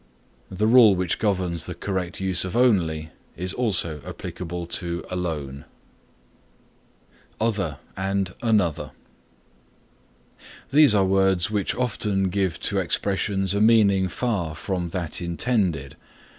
The 0.49 0.65
rule 0.65 0.95
which 0.95 1.19
governs 1.19 1.65
the 1.65 1.75
correct 1.75 2.19
use 2.19 2.43
of 2.43 2.57
only 2.57 3.11
is 3.37 3.53
also 3.53 4.01
applicable 4.03 4.65
to 4.81 5.05
alone. 5.11 5.63
OTHER 7.39 7.77
AND 7.95 8.33
ANOTHER 8.41 8.93
These 10.71 10.95
are 10.95 11.05
words 11.05 11.51
which 11.51 11.75
often 11.75 12.29
give 12.29 12.59
to 12.61 12.79
expressions 12.79 13.53
a 13.53 13.61
meaning 13.61 14.07
far 14.07 14.55
from 14.55 14.89
that 14.89 15.21
intended. 15.21 15.95